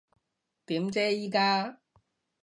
[0.65, 1.77] 點啫依家？